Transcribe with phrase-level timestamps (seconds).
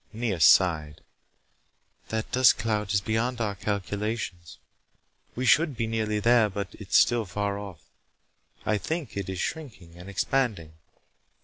[0.11, 1.01] Nea sighed.
[2.09, 4.57] "That dust cloud is beyond our calculations.
[5.35, 7.81] We should be nearly there, but it's still far off.
[8.65, 10.73] I think it is shrinking and expanding.